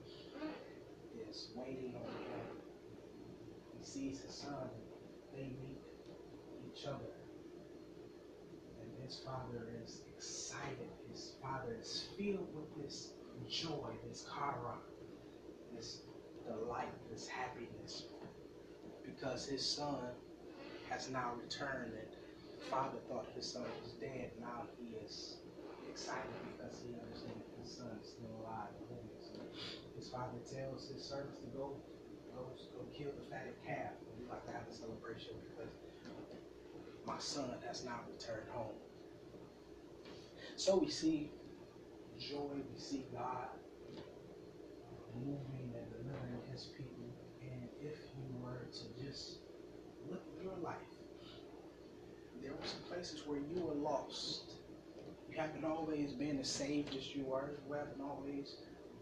is 1.31 1.53
waiting 1.55 1.95
on 1.95 2.11
him. 2.11 2.47
He 3.79 3.85
sees 3.85 4.21
his 4.21 4.35
son, 4.35 4.69
they 5.33 5.45
meet 5.63 5.90
each 6.75 6.87
other. 6.87 7.15
And 8.81 9.05
his 9.05 9.21
father 9.25 9.69
is 9.85 10.03
excited. 10.17 10.89
His 11.11 11.35
father 11.43 11.77
is 11.81 12.07
filled 12.17 12.49
with 12.55 12.85
this 12.85 13.11
joy, 13.49 13.91
this 14.09 14.25
chara, 14.25 14.77
this 15.75 16.03
delight, 16.47 16.93
this 17.11 17.27
happiness. 17.27 18.05
Because 19.05 19.47
his 19.47 19.65
son 19.67 20.15
has 20.89 21.11
now 21.11 21.33
returned 21.43 21.93
and 21.95 22.09
the 22.59 22.65
father 22.67 22.99
thought 23.09 23.27
his 23.35 23.47
son 23.51 23.65
was 23.83 23.93
dead. 24.01 24.31
Now 24.41 24.67
he 24.79 24.97
is 25.05 25.37
excited 25.89 26.31
because 26.57 26.83
he 26.83 26.95
understands 26.95 27.45
that 27.47 27.63
his 27.63 27.77
son 27.77 27.91
is 28.03 28.11
still 28.11 28.31
alive 28.43 28.71
and 28.79 28.87
living. 28.91 29.21
So 29.21 29.41
his 29.97 30.09
father 30.11 30.39
tells 30.47 30.89
his 30.89 31.03
servants 31.03 31.39
to 31.41 31.47
go, 31.57 31.77
go, 32.35 32.47
go 32.75 32.83
kill 32.97 33.11
the 33.19 33.27
fatted 33.31 33.59
calf. 33.67 33.93
We 34.19 34.29
like 34.29 34.45
to 34.47 34.53
have 34.53 34.67
a 34.71 34.75
celebration 34.75 35.35
because 35.51 35.73
my 37.07 37.19
son 37.19 37.55
has 37.67 37.85
not 37.85 38.05
returned 38.13 38.49
home. 38.53 38.75
So 40.57 40.77
we 40.77 40.89
see 40.89 41.31
joy, 42.19 42.53
we 42.53 42.79
see 42.79 43.07
God 43.13 43.49
moving 45.17 45.73
and 45.75 45.87
delivering 45.91 46.43
his 46.53 46.65
people. 46.77 47.09
And 47.43 47.69
if 47.81 47.99
you 48.17 48.29
were 48.43 48.69
to 48.71 49.05
just 49.05 49.39
look 50.11 50.23
at 50.37 50.45
your 50.45 50.57
life, 50.63 50.77
there 52.43 52.53
were 52.53 52.67
some 52.67 52.83
places 52.89 53.27
where 53.27 53.39
you 53.39 53.63
were 53.63 53.75
lost. 53.75 54.53
You 55.31 55.39
haven't 55.39 55.65
always 55.65 56.13
been 56.13 56.39
as 56.41 56.49
saved 56.49 56.95
as 56.97 57.15
you 57.15 57.25
were. 57.25 57.61
You 57.67 57.75
haven't 57.75 58.01
always 58.01 58.57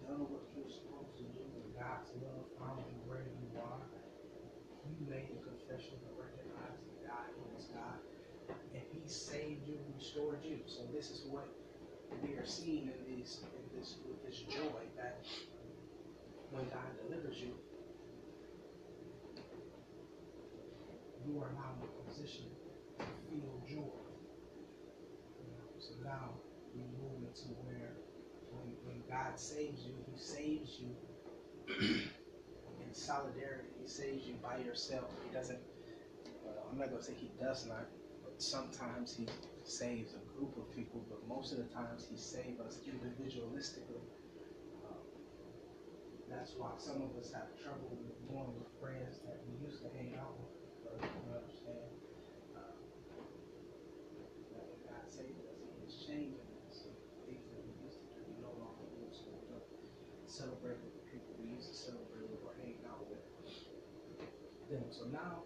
done 0.06 0.26
what 0.30 0.42
you're 0.54 0.70
supposed 0.70 1.16
to 1.18 1.22
do. 1.22 1.48
God's 1.78 2.10
love 2.18 2.42
found 2.58 2.82
you 2.90 2.98
where 3.06 3.22
you 3.22 3.48
are. 3.62 3.86
You 4.98 5.06
made 5.06 5.30
a 5.30 5.38
confession 5.46 5.94
to 6.02 6.10
recognize 6.18 6.74
that 6.74 7.06
God 7.06 7.30
is 7.54 7.70
God. 7.70 8.02
And 8.74 8.82
Saved 9.08 9.66
you, 9.66 9.78
restored 9.96 10.44
you. 10.44 10.58
So 10.66 10.82
this 10.92 11.10
is 11.10 11.24
what 11.30 11.48
we 12.22 12.34
are 12.34 12.44
seeing 12.44 12.90
in 12.92 13.16
these 13.16 13.40
in 13.42 13.78
this 13.78 13.96
with 14.06 14.22
this 14.22 14.40
joy 14.40 14.84
that 14.96 15.24
when 16.50 16.64
God 16.68 16.84
delivers 17.08 17.40
you, 17.40 17.54
you 21.26 21.40
are 21.40 21.50
now 21.54 21.72
in 21.80 21.88
a 21.88 22.10
position 22.10 22.44
to 22.98 23.04
feel 23.30 23.62
joy. 23.66 23.98
So 25.78 25.94
now 26.04 26.34
we 26.74 26.82
move 27.00 27.28
into 27.28 27.48
where 27.64 27.94
when, 28.50 28.76
when 28.84 29.02
God 29.08 29.38
saves 29.40 29.84
you, 29.86 29.94
He 30.12 30.18
saves 30.20 30.78
you 30.80 30.94
in 31.78 32.92
solidarity. 32.92 33.68
He 33.80 33.88
saves 33.88 34.26
you 34.26 34.34
by 34.42 34.58
yourself. 34.58 35.10
He 35.26 35.34
doesn't. 35.34 35.58
Well, 36.44 36.66
I'm 36.70 36.78
not 36.78 36.90
gonna 36.90 37.02
say 37.02 37.14
He 37.18 37.30
does 37.40 37.66
not, 37.66 37.86
sometimes 38.38 39.16
He 39.16 39.26
saves 39.64 40.14
a 40.14 40.23
group 40.37 40.57
of 40.57 40.71
people. 40.75 41.04
But 41.09 41.26
most 41.28 41.52
of 41.52 41.59
the 41.59 41.68
times 41.75 42.07
He 42.11 42.16
saves 42.16 42.61
us 42.61 42.78
individualistically. 42.87 44.02
Um, 44.87 45.02
that's 46.30 46.54
why 46.57 46.73
some 46.78 47.02
of 47.02 47.12
us 47.18 47.33
have 47.33 47.50
trouble 47.59 47.99
with 47.99 48.16
going 48.28 48.54
with 48.57 48.68
friends 48.80 49.18
that 49.26 49.42
we 49.47 49.66
used 49.66 49.83
to 49.83 49.88
hang 49.97 50.14
out 50.16 50.35
with. 50.38 50.54
We 50.99 51.30
understand 51.35 51.90
uh, 52.57 52.75
that 54.54 54.64
when 54.66 54.80
God 54.87 55.04
saved 55.07 55.42
us, 55.47 55.59
He 55.61 55.78
is 55.87 55.95
changing 56.07 56.49
us. 56.66 56.87
Things 57.28 57.45
that 57.52 57.61
we 57.61 57.75
used 57.85 58.00
to 58.00 58.09
do, 58.16 58.21
we 58.25 58.40
no 58.40 58.52
longer 58.57 58.88
do. 58.97 59.04
So 59.12 59.28
celebrate 60.28 60.78
with 60.85 60.95
the 60.95 61.04
people 61.11 61.35
we 61.40 61.50
used 61.57 61.68
to 61.73 61.76
celebrate 61.76 62.28
with 62.30 62.40
or 62.47 62.54
hang 62.62 62.78
out 62.87 63.02
with 63.11 63.18
them. 64.71 64.85
So 64.92 65.09
now 65.09 65.42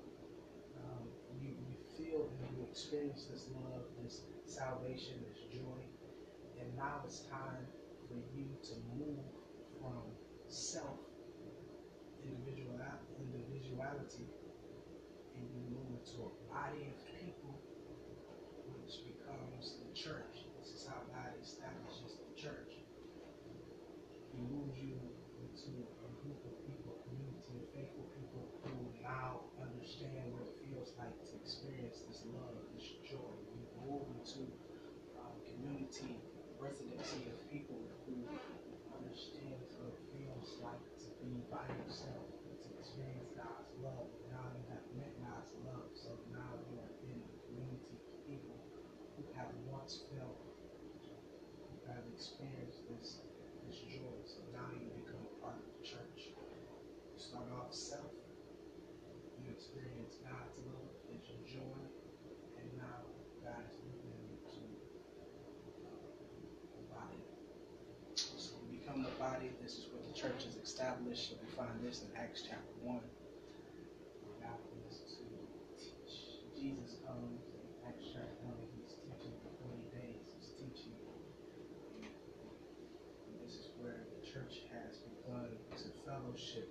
um, 0.77 1.07
you, 1.41 1.55
you 1.55 1.77
feel 1.97 2.29
and 2.29 2.51
you 2.59 2.62
experience 2.73 3.29
this 3.29 3.53
love, 3.53 3.85
this 4.03 4.23
salvation, 4.49 5.21
this 5.29 5.45
joy. 5.53 5.81
And 6.59 6.73
now 6.77 7.05
it's 7.05 7.21
time 7.29 7.69
for 8.09 8.17
you 8.33 8.49
to 8.65 8.75
move 8.97 9.21
from 9.77 10.01
self 10.49 10.97
individual 12.25 12.81
individuality 13.21 14.25
and 15.37 15.45
you 15.53 15.63
move 15.69 15.89
into 16.01 16.29
a 16.29 16.33
body 16.49 16.89
of 16.89 16.97
people 17.19 17.53
which 18.73 19.05
becomes 19.05 19.77
the 19.85 19.91
church. 19.93 20.49
This 20.61 20.73
is 20.73 20.89
how 20.89 21.01
God 21.13 21.33
establishes 21.41 22.17
the 22.21 22.33
church. 22.37 22.73
He 24.33 24.41
moves 24.49 24.77
you 24.81 24.97
into 25.41 25.85
a 26.05 26.11
group 26.25 26.41
of 26.45 26.55
people, 26.69 26.97
a 26.97 27.03
community 27.09 27.55
of 27.61 27.67
faithful 27.75 28.07
people 28.17 28.45
who 28.65 28.73
now 29.03 29.45
understand 29.61 30.33
what 30.37 30.47
it 30.47 30.57
feels 30.63 30.93
like 30.99 31.15
to 31.29 31.35
experience 31.41 32.05
this 32.09 32.23
love, 32.33 32.57
this 32.77 32.87
joy. 33.09 33.35
You 33.53 33.65
move 33.89 34.07
into 34.21 34.53
church 70.23 70.47
is 70.47 70.55
established. 70.63 71.35
We 71.43 71.51
find 71.59 71.75
this 71.83 72.07
in 72.07 72.15
Acts 72.15 72.47
chapter 72.47 72.79
1. 72.87 72.95
God 74.39 74.63
was 74.71 75.03
to 75.19 75.27
teach. 75.75 76.47
Jesus 76.55 77.03
comes 77.03 77.43
in 77.51 77.67
Acts 77.83 78.07
chapter 78.15 78.39
1. 78.47 78.55
He's 78.79 78.95
teaching 79.03 79.35
for 79.43 79.51
40 79.67 79.83
days. 79.91 80.23
He's 80.39 80.55
teaching. 80.55 80.95
And 82.07 83.35
this 83.43 83.67
is 83.67 83.75
where 83.83 84.07
the 84.15 84.23
church 84.23 84.63
has 84.71 85.03
begun 85.03 85.59
to 85.75 85.91
fellowship. 86.07 86.71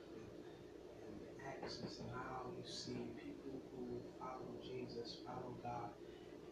And 1.03 1.19
the 1.19 1.35
Acts 1.43 1.83
is 1.83 1.99
now 2.07 2.55
you 2.55 2.63
see 2.63 3.03
people 3.19 3.59
who 3.75 3.99
follow 4.15 4.55
Jesus, 4.63 5.27
follow 5.27 5.59
God, 5.59 5.91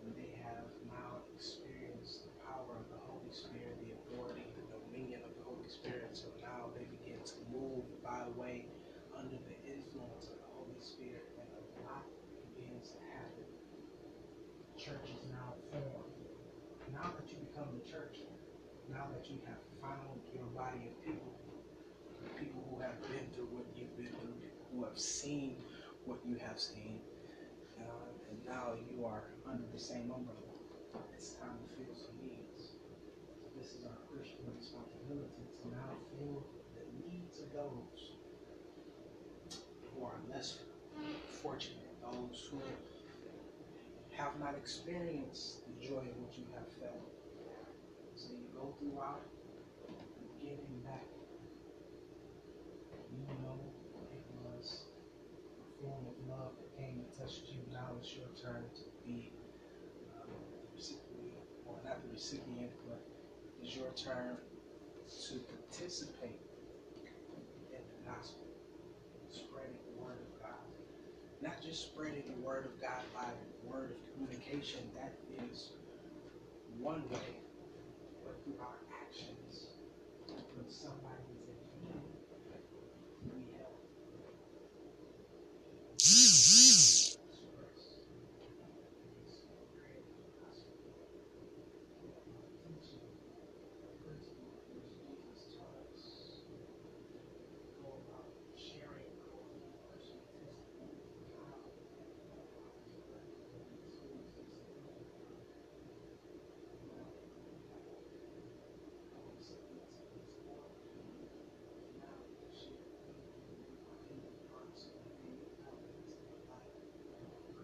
and 0.04 0.12
they 0.20 0.36
have 0.44 0.68
now 0.92 1.24
experienced 1.32 2.28
the 2.28 2.36
power 2.44 2.76
of 2.76 2.92
the 2.92 3.00
Holy 3.08 3.32
Spirit, 3.32 3.80
the 3.88 3.96
authority, 3.96 4.52
the 4.60 4.68
dominion 4.68 5.24
of 5.24 5.32
the 5.40 5.48
Holy 5.48 5.70
Spirit. 5.70 6.12
So 6.12 6.28
now 6.42 6.74
they 6.74 6.90
begin 6.90 7.22
to 7.22 7.38
move 7.54 7.86
by 8.02 8.26
way 8.34 8.66
under 9.14 9.38
the 9.38 9.58
influence 9.68 10.26
of 10.34 10.42
the 10.42 10.50
Holy 10.58 10.80
Spirit, 10.82 11.30
and 11.38 11.46
a 11.46 11.64
lot 11.86 12.10
begins 12.56 12.90
to 12.96 13.00
happen. 13.14 13.46
Church 14.80 15.14
is 15.14 15.30
now 15.30 15.54
formed. 15.70 16.18
Now 16.90 17.14
that 17.14 17.30
you 17.30 17.38
become 17.46 17.70
the 17.78 17.86
church, 17.86 18.26
now 18.92 19.06
that 19.14 19.30
you 19.30 19.38
have 19.46 19.62
found 19.82 20.20
your 20.34 20.50
body 20.58 20.90
of 20.90 20.94
people, 21.06 21.30
people 22.38 22.62
who 22.70 22.82
have 22.82 22.98
been 23.06 23.30
through 23.34 23.50
what 23.54 23.66
you've 23.78 23.96
been 23.96 24.10
through, 24.18 24.34
who 24.74 24.84
have 24.84 24.98
seen 24.98 25.62
what 26.06 26.18
you 26.26 26.36
have 26.42 26.60
seen, 26.60 27.00
uh, 27.78 28.10
and 28.30 28.38
now 28.46 28.74
you 28.90 29.06
are 29.06 29.24
under 29.46 29.66
the 29.74 29.80
same 29.80 30.10
umbrella. 30.10 30.50
It's 31.14 31.38
time 31.38 31.54
to 31.62 31.68
fill 31.78 31.94
some 31.94 32.18
needs. 32.22 32.74
This 33.58 33.78
is 33.78 33.86
our 33.86 34.02
Christian 34.10 34.50
responsibility 34.58 35.46
to 35.62 35.70
now 35.70 35.94
fill 36.10 36.44
the 36.74 36.86
needs 37.06 37.40
of 37.42 37.54
those 37.54 38.18
who 39.94 40.04
are 40.04 40.18
less 40.32 40.60
fortunate, 41.44 41.94
those 42.02 42.50
who 42.50 42.62
have 44.18 44.40
not 44.40 44.56
experienced 44.56 45.62
the 45.68 45.88
joy 45.88 46.02
of 46.02 46.16
what 46.18 46.38
you 46.38 46.46
have 46.56 46.68
felt. 46.80 47.19
So 48.20 48.36
you 48.36 48.52
go 48.52 48.76
throughout 48.84 49.24
giving 50.44 50.84
back. 50.84 51.08
You 53.16 53.24
know 53.40 53.56
it 54.12 54.24
was 54.44 54.84
a 55.56 55.68
form 55.80 56.04
of 56.04 56.16
love 56.28 56.52
that 56.60 56.68
came 56.76 57.00
and 57.00 57.08
touched 57.16 57.48
you. 57.48 57.64
Now 57.72 57.96
it's 57.98 58.12
your 58.12 58.28
turn 58.36 58.68
to 58.76 58.84
be 59.08 59.32
um, 60.20 60.36
the 60.36 60.76
recipient, 60.76 61.48
or 61.66 61.80
not 61.86 62.04
the 62.04 62.12
recipient, 62.12 62.76
but 62.92 63.00
it's 63.64 63.74
your 63.74 63.88
turn 63.96 64.36
to 64.36 65.40
participate 65.40 66.44
in 67.72 67.80
the 67.80 68.00
gospel, 68.04 68.44
spreading 69.32 69.80
the 69.96 70.04
word 70.04 70.20
of 70.20 70.44
God. 70.44 70.68
Not 71.42 71.64
just 71.64 71.84
spreading 71.88 72.28
the 72.28 72.46
word 72.46 72.66
of 72.66 72.82
God 72.82 73.00
by 73.16 73.32
word 73.64 73.96
of 73.96 74.00
communication, 74.12 74.92
that 75.00 75.16
is 75.48 75.72
one 76.80 77.08
way, 77.10 77.40
through 78.50 78.66
our 78.66 78.82
actions. 78.90 79.78
When 80.26 80.70
somebody 80.70 81.38
is 81.46 81.62
in 81.70 81.86
need, 81.86 82.18
we 83.30 83.46
help. 83.58 83.78
Express. 86.00 87.82
Spread 89.30 90.02
the 90.18 90.28
gospel. 90.42 90.82
Teaching 92.66 93.06
the 93.86 93.94
principle 94.02 94.58
which 94.74 94.90
Jesus 94.98 95.42
taught 95.54 95.78
us. 95.94 96.06
Go 97.78 98.02
about 98.02 98.34
sharing 98.58 99.14
our 99.30 99.46
personal 99.94 100.26
testimony 100.42 101.06
of 101.22 101.46
how 101.46 101.70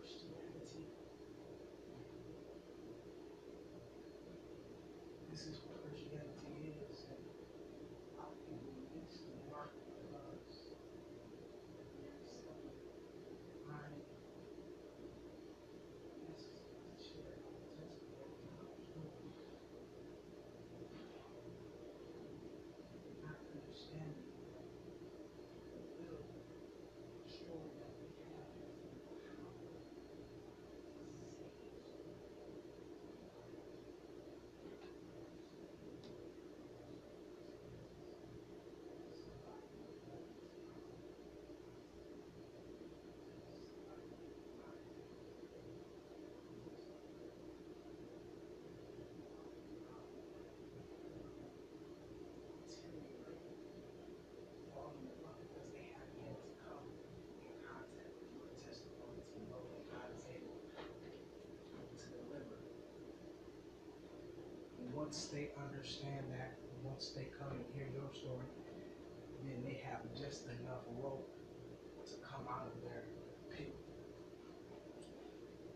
Christianity. 0.05 0.85
This 5.35 5.51
is 5.51 5.59
what 5.67 5.83
Christianity 5.83 6.79
is. 6.79 7.11
And 7.11 7.19
a 7.19 8.23
lot 8.23 8.31
of 8.31 8.39
people 8.47 8.71
miss 8.95 9.19
the 9.27 9.35
mark 9.51 9.75
because 9.83 10.47
there's 11.99 12.39
some 12.39 12.63
mind 13.67 13.99
necessary 16.23 16.87
to 16.87 16.95
share 17.03 17.35
our 17.51 17.67
testimony 17.75 18.47
and 18.47 18.55
our 18.63 18.79
story. 18.79 19.27
Not 23.19 23.35
understanding 23.35 24.39
the 24.39 24.55
little 25.99 26.31
story 27.27 27.75
that 27.83 27.91
we 27.91 28.07
have 28.23 28.55
and 28.55 29.03
how 29.35 29.51
it 29.51 29.75
saves 29.75 30.55
falling 54.75 55.07
in 55.07 55.17
love 55.23 55.39
because 55.39 55.67
they 55.71 55.87
have 55.95 56.09
yet 56.19 56.35
to 56.35 56.49
come 56.67 56.85
in 57.41 57.55
contact 57.63 58.11
with 58.19 58.31
your 58.35 58.51
testimony 58.59 59.23
to 59.31 59.39
know 59.47 59.63
that 59.71 59.83
God 59.87 60.07
is 60.13 60.23
able 60.27 60.59
to 60.67 62.03
deliver. 62.11 62.59
And 64.79 64.91
once 65.05 65.25
they 65.25 65.49
understand 65.63 66.25
that, 66.31 66.57
once 66.83 67.13
they 67.15 67.27
come 67.37 67.51
and 67.51 67.65
hear 67.75 67.85
your 67.93 68.09
story, 68.11 68.49
then 69.45 69.61
they 69.63 69.79
have 69.85 70.01
just 70.17 70.45
enough 70.45 70.81
rope 70.99 71.29
to 72.07 72.15
come 72.27 72.41
out 72.49 72.65
of 72.65 72.81
their 72.81 73.03
pit. 73.55 73.75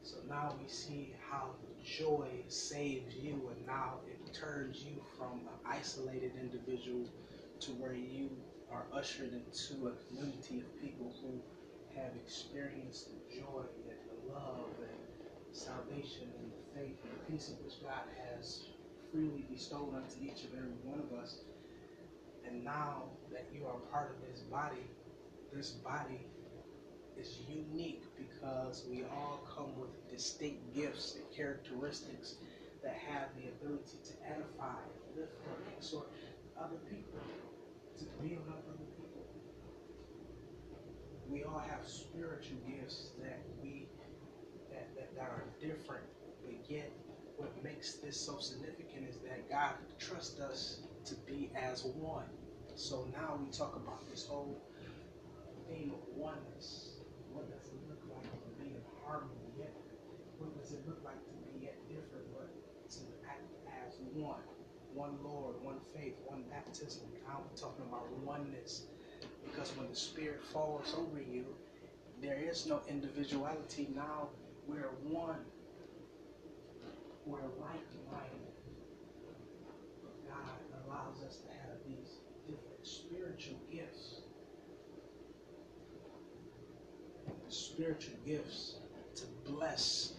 So 0.01 0.17
now 0.27 0.55
we 0.59 0.67
see 0.67 1.13
how 1.29 1.51
joy 1.85 2.27
saves 2.47 3.13
you, 3.17 3.51
and 3.55 3.67
now 3.67 3.99
it 4.07 4.33
turns 4.33 4.83
you 4.83 4.99
from 5.15 5.41
an 5.41 5.59
isolated 5.63 6.31
individual 6.41 7.07
to 7.59 7.71
where 7.73 7.93
you 7.93 8.31
are 8.71 8.85
ushered 8.91 9.31
into 9.31 9.89
a 9.89 9.93
community 10.07 10.61
of 10.61 10.81
people 10.81 11.13
who 11.21 11.39
have 12.01 12.13
experienced 12.15 13.09
the 13.09 13.35
joy 13.35 13.61
and 13.91 13.99
the 14.09 14.33
love 14.33 14.73
and 14.81 15.55
salvation 15.55 16.33
and 16.39 16.51
the 16.51 16.79
faith 16.79 16.97
and 17.03 17.11
the 17.13 17.31
peace 17.31 17.49
of 17.49 17.63
which 17.63 17.83
God 17.83 18.09
has 18.25 18.61
freely 19.11 19.45
bestowed 19.51 19.95
unto 19.95 20.15
each 20.21 20.43
and 20.43 20.53
every 20.57 20.77
one 20.83 20.99
of 20.99 21.17
us. 21.19 21.39
And 22.45 22.63
now 22.63 23.03
that 23.31 23.47
you 23.53 23.65
are 23.65 23.77
part 23.91 24.11
of 24.11 24.17
this 24.31 24.41
body, 24.41 24.85
this 25.53 25.71
body 25.71 26.25
is 27.19 27.39
unique 27.47 28.03
because 28.17 28.85
we 28.89 29.03
all 29.03 29.41
come 29.55 29.77
with 29.79 29.89
distinct 30.09 30.73
gifts 30.73 31.15
and 31.15 31.23
characteristics 31.35 32.35
that 32.83 32.95
have 33.09 33.27
the 33.35 33.49
ability 33.49 33.97
to 34.05 34.13
edify, 34.25 34.79
lift, 35.15 35.33
or 35.45 35.73
exhort 35.77 36.07
other 36.57 36.79
people, 36.89 37.19
to 37.97 38.05
build 38.21 38.47
up 38.47 38.63
other 38.69 38.87
people. 38.95 39.27
We 41.29 41.43
all 41.43 41.59
have 41.59 41.85
spiritual 41.85 42.57
gifts 42.67 43.11
that 43.21 43.39
we 43.61 43.87
that, 44.71 44.87
that, 44.95 45.15
that 45.15 45.21
are 45.21 45.43
different, 45.59 46.05
but 46.45 46.55
yet 46.69 46.91
what 47.39 47.63
makes 47.63 47.93
this 47.93 48.19
so 48.19 48.37
significant 48.37 49.07
is 49.09 49.15
that 49.23 49.49
God 49.49 49.71
trusts 49.97 50.39
us 50.41 50.81
to 51.05 51.15
be 51.25 51.49
as 51.55 51.85
one. 51.85 52.27
So 52.75 53.07
now 53.13 53.39
we 53.41 53.49
talk 53.49 53.75
about 53.77 54.07
this 54.11 54.25
whole 54.27 54.61
theme 55.69 55.93
of 55.93 56.03
oneness. 56.15 56.99
What 57.31 57.49
does 57.49 57.67
it 57.71 57.79
look 57.87 58.03
like 58.13 58.27
to 58.27 58.49
be 58.61 58.75
in 58.75 58.81
harmony 59.05 59.55
yet? 59.57 59.71
What 60.37 60.51
does 60.59 60.73
it 60.73 60.85
look 60.85 60.99
like 61.03 61.23
to 61.23 61.33
be 61.47 61.63
yet 61.65 61.77
different, 61.87 62.27
but 62.35 62.51
to 62.91 62.99
act 63.27 63.47
as 63.87 63.95
one? 64.13 64.43
One 64.93 65.17
Lord, 65.23 65.55
one 65.63 65.79
faith, 65.95 66.15
one 66.25 66.43
baptism. 66.51 67.03
Now 67.25 67.39
we're 67.39 67.55
talking 67.55 67.85
about 67.87 68.11
oneness. 68.19 68.87
Because 69.45 69.71
when 69.77 69.89
the 69.89 69.95
Spirit 69.95 70.43
falls 70.43 70.93
over 70.97 71.21
you, 71.21 71.45
there 72.21 72.35
is 72.37 72.65
no 72.65 72.81
individuality. 72.89 73.87
Now 73.95 74.27
we're 74.67 74.91
one. 75.03 75.39
We're 77.29 77.45
like 77.61 77.85
minded. 78.11 78.57
God 80.27 80.57
allows 80.83 81.21
us 81.21 81.37
to 81.37 81.49
have 81.51 81.77
these 81.85 82.17
different 82.47 82.81
spiritual 82.81 83.59
gifts. 83.71 84.21
Spiritual 87.49 88.15
gifts 88.25 88.77
to 89.15 89.25
bless 89.45 90.13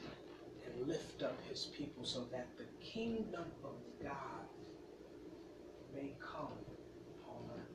and 0.64 0.86
lift 0.86 1.24
up 1.24 1.36
his 1.48 1.64
people 1.76 2.04
so 2.04 2.28
that 2.30 2.46
the 2.56 2.66
kingdom 2.80 3.46
of 3.64 3.74
God 4.00 4.46
may 5.92 6.12
come 6.20 6.54
on 7.26 7.50
earth. 7.56 7.74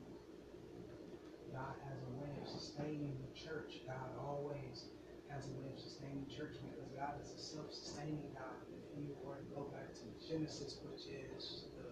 God 1.52 1.74
has 1.84 1.98
a 2.00 2.22
way 2.22 2.32
of 2.40 2.48
sustaining 2.48 3.18
the 3.20 3.38
church. 3.38 3.82
God 3.86 4.16
always 4.18 4.84
has 5.28 5.44
a 5.44 5.52
way 5.60 5.74
of 5.74 5.78
sustaining 5.78 6.24
the 6.26 6.34
church 6.34 6.56
because 6.72 6.88
God 6.96 7.20
is 7.22 7.32
a 7.32 7.38
self-sustaining 7.38 8.32
God. 8.32 8.64
You 8.96 9.14
go 9.54 9.62
back 9.72 9.92
to 9.94 10.28
Genesis, 10.28 10.78
which 10.88 11.06
is 11.12 11.64
the 11.76 11.88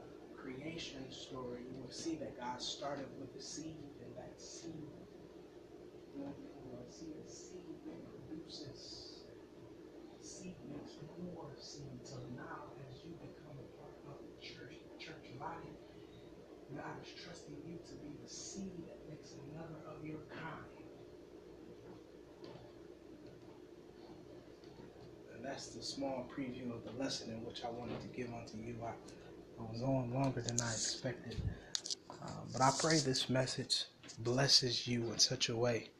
uh, 0.00 0.04
creation 0.36 1.10
story, 1.10 1.60
you 1.70 1.80
will 1.82 1.90
see 1.90 2.16
that 2.16 2.38
God 2.38 2.60
started 2.60 3.06
with 3.20 3.32
the 3.34 3.42
seed, 3.42 3.76
and 4.02 4.16
that 4.16 4.40
seed, 4.40 4.90
you 6.16 6.22
know, 6.22 6.34
see 6.90 7.12
the 7.22 7.30
seed 7.30 7.78
that 7.86 8.00
produces 8.10 9.22
seed 10.20 10.56
makes 10.70 10.96
more 11.22 11.50
seed. 11.60 12.00
So 12.02 12.16
now, 12.36 12.72
as 12.90 13.04
you 13.04 13.12
become 13.20 13.54
a 13.54 13.68
part 13.78 13.94
of 14.08 14.16
the 14.18 14.34
church, 14.40 14.74
church 14.98 15.30
body, 15.38 15.70
God 16.74 16.96
is 17.02 17.10
trusting 17.22 17.54
you 17.66 17.78
to 17.86 17.94
be 18.02 18.10
the 18.22 18.28
seed 18.28 18.82
that 18.88 18.98
makes 19.08 19.34
another 19.50 19.78
of 19.86 20.04
your 20.04 20.22
kind. 20.30 20.74
And 25.33 25.33
that's 25.44 25.66
the 25.68 25.82
small 25.82 26.26
preview 26.36 26.74
of 26.74 26.84
the 26.84 27.02
lesson 27.02 27.30
in 27.30 27.44
which 27.44 27.64
I 27.64 27.70
wanted 27.70 28.00
to 28.00 28.08
give 28.08 28.28
unto 28.28 28.56
you. 28.56 28.76
I, 28.82 28.92
I 29.60 29.72
was 29.72 29.82
on 29.82 30.12
longer 30.12 30.40
than 30.40 30.60
I 30.60 30.70
expected. 30.72 31.36
Uh, 32.10 32.30
but 32.52 32.62
I 32.62 32.72
pray 32.78 32.98
this 32.98 33.28
message 33.28 33.84
blesses 34.18 34.88
you 34.88 35.12
in 35.12 35.18
such 35.18 35.50
a 35.50 35.56
way. 35.56 35.90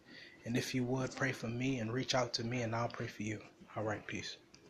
And 0.47 0.57
if 0.57 0.75
you 0.75 0.85
would, 0.85 1.15
pray 1.15 1.33
for 1.33 1.49
me 1.49 1.79
and 1.79 1.93
reach 1.93 2.15
out 2.15 2.33
to 2.35 2.45
me, 2.45 2.63
and 2.63 2.75
I'll 2.75 2.89
pray 2.89 3.07
for 3.07 3.23
you. 3.23 3.41
All 3.77 3.85
right, 3.85 4.07
peace. 4.07 4.37